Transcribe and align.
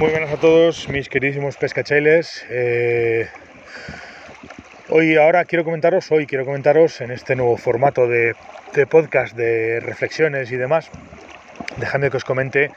Muy 0.00 0.12
buenas 0.12 0.32
a 0.32 0.38
todos, 0.38 0.88
mis 0.88 1.10
queridísimos 1.10 1.58
pescachailes. 1.58 2.46
Eh, 2.48 3.28
hoy, 4.88 5.16
ahora 5.16 5.44
quiero 5.44 5.62
comentaros, 5.62 6.10
hoy 6.10 6.26
quiero 6.26 6.46
comentaros 6.46 7.02
en 7.02 7.10
este 7.10 7.36
nuevo 7.36 7.58
formato 7.58 8.08
de, 8.08 8.34
podcast 8.88 9.36
de 9.36 9.78
reflexiones 9.78 10.50
y 10.52 10.56
demás. 10.56 10.88
Dejadme 11.76 12.10
que 12.10 12.16
os 12.16 12.24
comente 12.24 12.70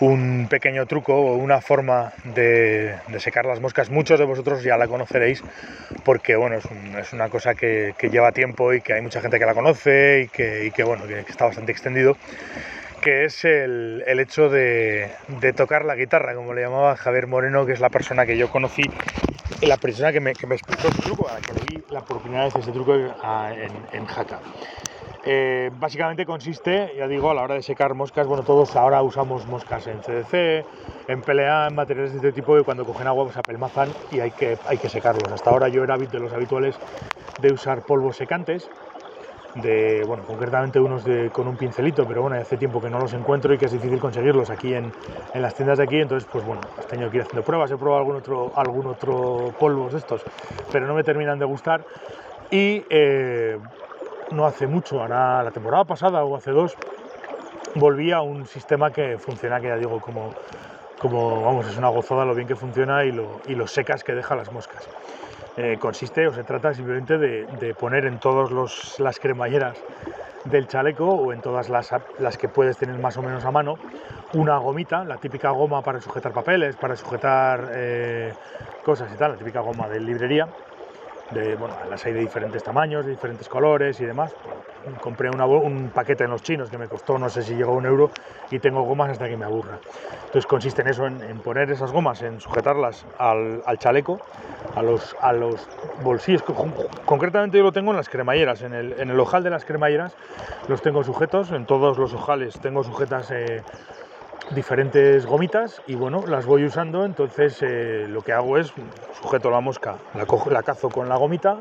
un 0.00 0.46
pequeño 0.48 0.86
truco 0.86 1.14
o 1.14 1.34
una 1.34 1.60
forma 1.60 2.14
de, 2.24 2.94
secar 3.18 3.44
las 3.44 3.60
moscas. 3.60 3.90
Muchos 3.90 4.18
de 4.18 4.24
vosotros 4.24 4.62
ya 4.62 4.78
la 4.78 4.88
conoceréis 4.88 5.44
porque 6.02 6.34
bueno, 6.34 6.56
es, 6.56 7.12
una 7.12 7.28
cosa 7.28 7.54
que, 7.54 7.94
lleva 8.10 8.32
tiempo 8.32 8.72
y 8.72 8.80
que 8.80 8.94
hay 8.94 9.02
mucha 9.02 9.20
gente 9.20 9.38
que 9.38 9.44
la 9.44 9.52
conoce 9.52 10.22
y 10.22 10.28
que, 10.28 10.82
bueno, 10.82 11.06
que 11.06 11.18
está 11.28 11.44
bastante 11.44 11.72
extendido 11.72 12.16
que 13.00 13.24
es 13.24 13.44
el, 13.44 14.02
hecho 14.06 14.48
de, 14.48 15.10
tocar 15.56 15.84
la 15.84 15.96
guitarra, 15.96 16.34
como 16.34 16.54
le 16.54 16.62
llamaba 16.62 16.96
Javier 16.96 17.26
Moreno, 17.26 17.66
que 17.66 17.72
es 17.72 17.80
la 17.80 17.88
persona 17.88 18.26
que 18.26 18.36
yo 18.36 18.50
conocí, 18.50 18.82
la 19.62 19.76
persona 19.76 20.12
que 20.12 20.20
me, 20.20 20.34
que 20.34 20.46
me 20.46 20.54
explicó 20.54 20.88
ese 20.88 21.02
truco, 21.02 21.28
a 21.28 21.34
la 21.34 21.40
que 21.40 21.54
le 21.54 21.60
di 21.60 21.82
la 21.90 22.00
oportunidad 22.00 22.42
de 22.42 22.48
hacer 22.48 22.60
ese 22.60 22.72
truco 22.72 22.94
en, 22.94 23.12
en 23.92 24.06
Jaca. 24.06 24.40
Eh, 25.24 25.70
básicamente 25.74 26.24
consiste, 26.24 26.94
ya 26.96 27.06
digo, 27.06 27.30
a 27.30 27.34
la 27.34 27.42
hora 27.42 27.54
de 27.54 27.62
secar 27.62 27.92
moscas, 27.94 28.26
bueno, 28.26 28.42
todos 28.42 28.74
ahora 28.76 29.02
usamos 29.02 29.46
moscas 29.46 29.86
en 29.86 29.98
CDC, 30.00 30.64
en 31.08 31.20
PLA, 31.20 31.68
en 31.68 31.74
materiales 31.74 32.12
de 32.12 32.18
este 32.18 32.32
tipo 32.32 32.56
que 32.56 32.62
cuando 32.62 32.86
cogen 32.86 33.06
agua 33.06 33.24
pues 33.24 33.36
apelmazan 33.36 33.90
y 34.10 34.20
hay 34.20 34.30
que, 34.30 34.56
hay 34.66 34.78
que 34.78 34.88
secarlos. 34.88 35.30
Hasta 35.30 35.50
ahora 35.50 35.68
yo 35.68 35.84
era 35.84 35.98
de 35.98 36.18
los 36.18 36.32
habituales 36.32 36.76
de 37.40 37.52
usar 37.52 37.82
polvos 37.82 38.16
secantes, 38.16 38.70
de, 39.54 40.04
bueno, 40.04 40.24
concretamente 40.24 40.78
unos 40.78 41.04
de, 41.04 41.30
con 41.30 41.48
un 41.48 41.56
pincelito, 41.56 42.06
pero 42.06 42.22
bueno, 42.22 42.36
hace 42.36 42.56
tiempo 42.56 42.80
que 42.80 42.88
no 42.88 42.98
los 42.98 43.12
encuentro 43.14 43.52
y 43.52 43.58
que 43.58 43.66
es 43.66 43.72
difícil 43.72 43.98
conseguirlos 43.98 44.50
aquí 44.50 44.74
en, 44.74 44.92
en 45.34 45.42
las 45.42 45.54
tiendas 45.54 45.78
de 45.78 45.84
aquí, 45.84 45.96
entonces 45.96 46.28
pues 46.30 46.44
bueno, 46.44 46.62
he 46.78 46.88
tenido 46.88 47.10
que 47.10 47.16
ir 47.16 47.22
haciendo 47.22 47.42
pruebas, 47.42 47.70
he 47.70 47.76
probado 47.76 47.98
algún 47.98 48.16
otro, 48.16 48.52
algún 48.56 48.86
otro 48.86 49.52
polvos 49.58 49.92
de 49.92 49.98
estos, 49.98 50.22
pero 50.70 50.86
no 50.86 50.94
me 50.94 51.02
terminan 51.02 51.38
de 51.38 51.44
gustar 51.44 51.84
y 52.50 52.84
eh, 52.90 53.58
no 54.30 54.46
hace 54.46 54.66
mucho, 54.66 55.00
ahora 55.00 55.42
la 55.42 55.50
temporada 55.50 55.84
pasada 55.84 56.24
o 56.24 56.36
hace 56.36 56.52
dos, 56.52 56.76
volví 57.74 58.12
a 58.12 58.20
un 58.20 58.46
sistema 58.46 58.90
que 58.90 59.18
funciona, 59.18 59.60
que 59.60 59.68
ya 59.68 59.76
digo, 59.76 60.00
como, 60.00 60.32
como 60.98 61.42
vamos, 61.42 61.66
es 61.66 61.76
una 61.76 61.88
gozada 61.88 62.24
lo 62.24 62.34
bien 62.34 62.46
que 62.46 62.56
funciona 62.56 63.04
y 63.04 63.12
lo, 63.12 63.40
y 63.46 63.54
lo 63.54 63.66
secas 63.66 64.04
que 64.04 64.14
deja 64.14 64.36
las 64.36 64.50
moscas. 64.52 64.88
Eh, 65.56 65.76
consiste 65.78 66.26
o 66.26 66.32
se 66.32 66.44
trata 66.44 66.72
simplemente 66.72 67.18
de, 67.18 67.74
poner 67.74 68.04
en 68.06 68.18
todas 68.18 68.50
las 68.98 69.18
cremalleras 69.18 69.76
del 70.44 70.66
chaleco 70.68 71.06
o 71.06 71.32
en 71.32 71.40
todas 71.42 71.68
las, 71.68 71.92
las, 72.18 72.38
que 72.38 72.48
puedes 72.48 72.78
tener 72.78 72.96
más 72.98 73.16
o 73.16 73.22
menos 73.22 73.44
a 73.44 73.50
mano 73.50 73.76
una 74.32 74.56
gomita, 74.58 75.04
la 75.04 75.16
típica 75.18 75.50
goma 75.50 75.82
para 75.82 76.00
sujetar 76.00 76.32
papeles, 76.32 76.76
para 76.76 76.94
sujetar 76.96 77.68
eh, 77.74 78.32
cosas 78.84 79.12
y 79.12 79.16
tal, 79.16 79.32
la 79.32 79.38
típica 79.38 79.60
goma 79.60 79.88
de 79.88 80.00
librería 80.00 80.48
bueno, 81.58 81.76
las 81.88 82.04
hay 82.06 82.12
de 82.12 82.20
diferentes 82.20 82.62
tamaños, 82.62 83.04
de 83.04 83.12
diferentes 83.12 83.48
colores 83.48 84.00
y 84.00 84.04
demás. 84.04 84.34
Compré 85.00 85.30
un 85.30 85.90
paquete 85.94 86.24
en 86.24 86.30
los 86.30 86.42
chinos 86.42 86.70
que 86.70 86.78
me 86.78 86.88
costó 86.88 87.18
no 87.18 87.28
sé 87.28 87.42
si 87.42 87.54
llegó 87.54 87.72
a 87.72 87.76
un 87.76 87.86
euro 87.86 88.10
y 88.50 88.58
tengo 88.58 88.82
gomas 88.82 89.10
hasta 89.10 89.28
que 89.28 89.36
me 89.36 89.44
aburra. 89.44 89.78
Entonces 90.30 90.46
consiste 90.46 90.82
en 90.82 90.88
eso, 90.88 91.06
en, 91.06 91.40
poner 91.40 91.70
esas 91.70 91.92
gomas, 91.92 92.22
en 92.22 92.40
sujetarlas 92.40 93.04
al, 93.18 93.62
chaleco, 93.78 94.20
a 94.74 94.82
los, 94.82 95.16
a 95.20 95.32
los 95.32 95.68
bolsillos. 96.02 96.42
Concretamente 97.04 97.58
yo 97.58 97.64
lo 97.64 97.72
tengo 97.72 97.90
en 97.90 97.96
las 97.96 98.08
cremalleras, 98.08 98.62
en 98.62 98.72
el, 98.72 99.20
ojal 99.20 99.42
de 99.42 99.50
las 99.50 99.64
cremalleras 99.64 100.14
los 100.68 100.82
tengo 100.82 101.02
sujetos, 101.04 101.50
en 101.50 101.66
todos 101.66 101.98
los 101.98 102.14
ojales 102.14 102.58
tengo 102.60 102.84
sujetas... 102.84 103.30
Eh, 103.30 103.62
diferentes 104.54 105.26
gomitas 105.26 105.80
y 105.86 105.94
bueno, 105.94 106.24
las 106.26 106.44
voy 106.44 106.64
usando, 106.64 107.04
entonces 107.04 107.58
eh, 107.62 108.06
lo 108.08 108.22
que 108.22 108.32
hago 108.32 108.58
es 108.58 108.72
sujeto 109.20 109.50
la 109.50 109.60
mosca, 109.60 109.96
la, 110.14 110.26
cojo, 110.26 110.50
la 110.50 110.62
cazo 110.62 110.88
con 110.88 111.08
la 111.08 111.16
gomita, 111.16 111.58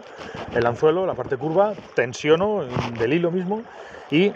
el 0.55 0.65
anzuelo, 0.65 1.05
la 1.05 1.13
parte 1.13 1.37
curva, 1.37 1.73
tensiono 1.93 2.63
del 2.97 3.13
hilo 3.13 3.31
mismo 3.31 3.61
y 4.09 4.31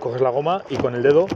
coges 0.00 0.20
la 0.20 0.30
goma 0.30 0.62
y 0.70 0.76
con 0.76 0.94
el 0.94 1.02
dedo 1.02 1.26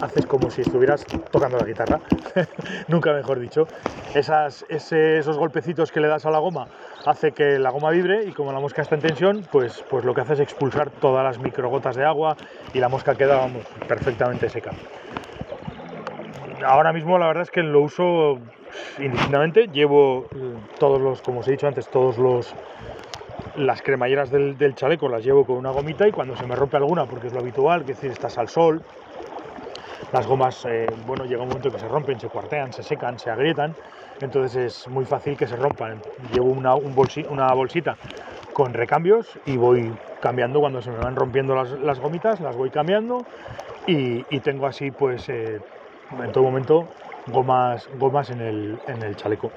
haces 0.00 0.26
como 0.26 0.50
si 0.50 0.62
estuvieras 0.62 1.04
tocando 1.30 1.58
la 1.58 1.66
guitarra, 1.66 2.00
nunca 2.88 3.12
mejor 3.12 3.38
dicho. 3.38 3.68
Esas, 4.14 4.64
esos 4.68 5.36
golpecitos 5.36 5.92
que 5.92 6.00
le 6.00 6.08
das 6.08 6.26
a 6.26 6.30
la 6.30 6.38
goma 6.38 6.68
hace 7.06 7.32
que 7.32 7.58
la 7.58 7.70
goma 7.70 7.90
vibre 7.90 8.24
y 8.24 8.32
como 8.32 8.52
la 8.52 8.60
mosca 8.60 8.82
está 8.82 8.94
en 8.94 9.02
tensión, 9.02 9.46
pues, 9.50 9.84
pues 9.88 10.04
lo 10.04 10.14
que 10.14 10.22
hace 10.22 10.34
es 10.34 10.40
expulsar 10.40 10.90
todas 10.90 11.24
las 11.24 11.38
microgotas 11.38 11.96
de 11.96 12.04
agua 12.04 12.36
y 12.72 12.78
la 12.78 12.88
mosca 12.88 13.14
queda 13.14 13.48
perfectamente 13.86 14.48
seca 14.48 14.72
ahora 16.64 16.92
mismo 16.92 17.18
la 17.18 17.26
verdad 17.28 17.42
es 17.42 17.50
que 17.50 17.62
lo 17.62 17.80
uso 17.80 18.38
indistintamente. 18.98 19.68
Llevo 19.68 20.26
eh, 20.34 20.54
todos 20.78 21.00
los, 21.00 21.22
como 21.22 21.40
os 21.40 21.48
he 21.48 21.52
dicho 21.52 21.66
antes, 21.66 21.88
todos 21.88 22.18
los 22.18 22.54
las 23.56 23.82
cremalleras 23.82 24.30
del, 24.30 24.74
chaleco 24.74 25.08
las 25.08 25.22
llevo 25.24 25.44
con 25.44 25.56
una 25.56 25.70
gomita 25.70 26.08
y 26.08 26.12
cuando 26.12 26.36
se 26.36 26.46
me 26.46 26.56
rompe 26.56 26.76
alguna, 26.78 27.04
porque 27.04 27.26
es 27.26 27.34
lo 27.34 27.40
habitual, 27.40 27.80
que 27.80 27.88
decir, 27.92 28.10
estás 28.10 28.38
al 28.38 28.48
sol, 28.48 28.82
las 30.12 30.26
gomas, 30.26 30.64
eh, 30.64 30.86
bueno, 31.06 31.24
llega 31.24 31.42
un 31.42 31.48
momento 31.48 31.70
que 31.70 31.78
se 31.78 31.88
rompen, 31.88 32.18
se 32.18 32.28
cuartean, 32.28 32.72
se 32.72 32.82
secan, 32.82 33.18
se 33.18 33.30
agrietan, 33.30 33.74
entonces 34.20 34.56
es 34.56 34.88
muy 34.88 35.04
fácil 35.04 35.36
que 35.36 35.46
se 35.46 35.56
rompan. 35.56 36.00
Llevo 36.32 36.46
una, 36.46 36.74
una 36.74 37.52
bolsita 37.52 37.96
con 38.52 38.74
recambios 38.74 39.38
y 39.46 39.56
voy 39.56 39.92
cambiando 40.20 40.60
cuando 40.60 40.82
se 40.82 40.90
me 40.90 40.98
van 40.98 41.16
rompiendo 41.16 41.54
las, 41.54 42.00
gomitas, 42.00 42.40
las 42.40 42.56
voy 42.56 42.70
cambiando 42.70 43.24
y, 43.86 44.22
tengo 44.40 44.66
así 44.66 44.90
pues 44.90 45.28
eh, 45.28 45.60
en 46.22 46.32
todo 46.32 46.44
momento 46.44 46.88
gomas, 47.26 47.88
gomas 47.98 48.30
en, 48.30 48.40
el, 48.40 48.78
en 48.86 49.02
el 49.02 49.16
chaleco. 49.16 49.50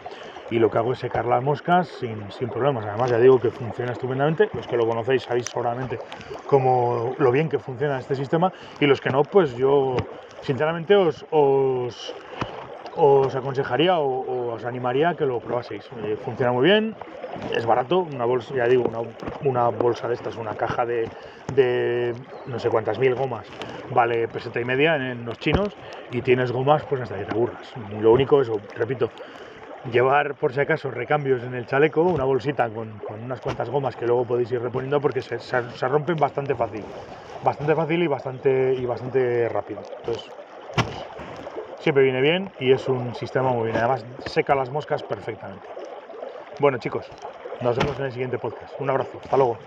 Y 0.52 0.60
lo 0.60 0.70
que 0.70 0.78
hago 0.78 0.94
es 0.94 1.00
secar 1.00 1.26
las 1.26 1.44
moscas 1.44 1.88
sin, 1.88 2.32
sin, 2.32 2.50
problemas. 2.50 2.86
Además, 2.86 3.10
ya 3.10 3.18
digo 3.18 3.40
que 3.40 3.50
funciona 3.50 3.94
estupendamente. 3.94 4.50
Los 4.54 4.68
que 4.68 4.78
lo 4.78 4.86
conocéis 4.86 5.24
sabéis 5.24 5.48
seguramente 5.48 5.98
cómo, 6.46 7.16
lo 7.18 7.32
bien 7.32 7.50
que 7.50 7.58
funciona 7.58 7.98
este 7.98 8.16
sistema. 8.16 8.54
Y 8.80 8.86
los 8.86 9.02
que 9.02 9.10
no, 9.10 9.24
pues 9.24 9.56
yo 9.58 9.96
sinceramente 10.42 10.96
os, 10.96 11.26
os, 11.32 12.14
os 12.96 13.36
aconsejaría 13.36 14.00
o, 14.00 14.54
os 14.56 14.64
animaría 14.66 15.10
a 15.10 15.16
que 15.16 15.26
lo 15.26 15.40
probaseis. 15.40 15.84
Eh, 16.04 16.18
funciona 16.24 16.52
muy 16.52 16.66
bien, 16.66 16.96
es 17.56 17.66
barato, 17.66 18.00
una 18.00 18.26
bolsa, 18.26 20.08
de 20.08 20.14
estas, 20.14 20.38
una 20.38 20.56
caja 20.56 20.86
de, 20.86 22.14
no 22.48 22.60
sé 22.60 22.70
cuántas 22.70 23.00
mil 23.00 23.16
gomas, 23.16 23.46
vale 23.92 24.28
peseta 24.28 24.60
y 24.60 24.66
media 24.66 24.96
en, 24.96 25.26
los 25.26 25.38
chinos 25.40 25.70
y 26.12 26.22
tienes 26.22 26.52
gomas 26.52 26.84
pues 26.84 27.02
hasta 27.02 27.16
que. 27.18 27.26
Lo 28.00 28.12
único 28.12 28.42
es, 28.42 28.50
repito, 28.76 29.10
llevar 29.92 30.36
por 30.36 30.54
si 30.54 30.62
acaso 30.62 30.90
recambios 30.92 31.44
en 31.44 31.54
el 31.54 31.66
chaleco, 31.66 32.02
una 32.02 32.24
bolsita 32.24 32.70
con, 32.70 32.94
unas 33.24 33.42
cuantas 33.42 33.70
gomas 33.70 33.96
que 33.96 34.06
luego 34.06 34.26
podéis 34.26 34.52
ir 34.52 34.62
reponiendo 34.62 35.02
porque 35.02 35.22
se, 35.22 35.40
se, 35.40 35.88
rompen 35.88 36.16
bastante 36.16 36.56
fácil, 36.56 36.84
bastante 37.44 37.76
fácil 37.76 38.04
y 38.04 38.08
bastante, 38.08 38.74
y 38.74 38.86
bastante 38.86 39.50
rápido. 39.50 39.82
Entonces, 40.00 40.32
siempre 41.86 42.04
viene 42.04 42.20
bien 42.20 42.52
y 42.58 42.72
es 42.72 42.90
un 42.90 43.14
sistema 43.14 43.52
muy 43.54 43.66
bien. 43.66 43.78
Además, 43.78 44.04
seca 44.18 44.56
las 44.56 44.72
moscas 44.72 45.04
perfectamente. 45.04 45.70
Bueno, 46.58 46.80
chicos, 46.80 47.14
nos 47.60 47.78
vemos 47.78 48.00
en 48.00 48.06
el 48.06 48.12
siguiente 48.12 48.40
podcast. 48.40 48.74
Un 48.80 48.90
abrazo. 48.90 49.20
Hasta 49.22 49.38
luego. 49.38 49.60